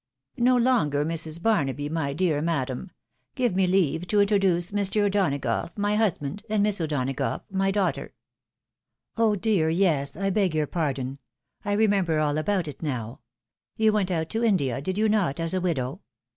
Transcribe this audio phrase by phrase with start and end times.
[0.39, 1.39] "No longer Mrs.
[1.39, 2.89] Barnaby, my dear madam."
[3.35, 5.05] Give me luave to introduce Mr.
[5.05, 8.15] O'Donagough, my husband, and Misa O'Donagough, my daughter.""
[9.19, 11.19] Oh dear yes; I beg your pardon.
[11.63, 13.19] I remember all about it now.
[13.77, 16.01] You went out to India, did you not, as a widow